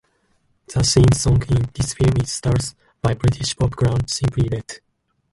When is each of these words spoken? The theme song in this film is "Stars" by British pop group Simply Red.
The 0.67 0.81
theme 0.81 1.11
song 1.13 1.43
in 1.55 1.69
this 1.75 1.93
film 1.93 2.17
is 2.17 2.31
"Stars" 2.31 2.73
by 3.03 3.13
British 3.13 3.55
pop 3.55 3.75
group 3.75 4.09
Simply 4.09 4.49
Red. 4.51 4.79